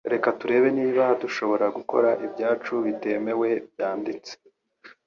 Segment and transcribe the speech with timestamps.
[0.13, 4.33] reka turebe niba dushobora gukora ibyacu bitemewe byanditse